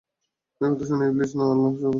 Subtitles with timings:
[0.61, 1.87] একথা শুনে ইবলীস বলে না, আল্লাহর শপথ!